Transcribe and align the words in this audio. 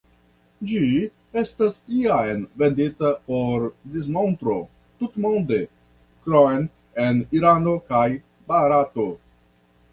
Ĝi 0.69 0.85
estas 1.41 1.75
jam 1.95 2.41
vendita 2.61 3.11
por 3.27 3.67
dismontro 3.97 4.57
tutmonde, 5.05 5.61
krom 6.27 6.67
en 7.07 7.25
Irano 7.41 7.79
kaj 7.95 8.05
Barato. 8.53 9.11